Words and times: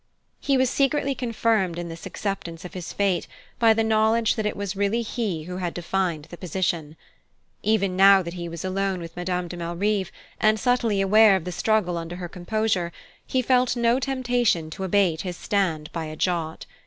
He 0.39 0.57
was 0.57 0.71
secretly 0.71 1.13
confirmed 1.13 1.77
in 1.77 1.87
this 1.87 2.07
acceptance 2.07 2.65
of 2.65 2.73
his 2.73 2.91
fate 2.91 3.27
by 3.59 3.71
the 3.75 3.83
knowledge 3.83 4.33
that 4.33 4.47
it 4.47 4.57
was 4.57 4.75
really 4.75 5.03
he 5.03 5.43
who 5.43 5.57
had 5.57 5.75
defined 5.75 6.25
the 6.31 6.37
position. 6.37 6.95
Even 7.61 7.95
now 7.95 8.23
that 8.23 8.33
he 8.33 8.49
was 8.49 8.65
alone 8.65 8.99
with 8.99 9.15
Madame 9.15 9.47
de 9.47 9.57
Malrive, 9.57 10.11
and 10.39 10.59
subtly 10.59 11.01
aware 11.01 11.35
of 11.35 11.43
the 11.43 11.51
struggle 11.51 11.99
under 11.99 12.15
her 12.15 12.27
composure, 12.27 12.91
he 13.27 13.43
felt 13.43 13.75
no 13.75 13.99
temptation 13.99 14.71
to 14.71 14.83
abate 14.83 15.21
his 15.21 15.37
stand 15.37 15.91
by 15.91 16.05
a 16.05 16.15
jot. 16.15 16.65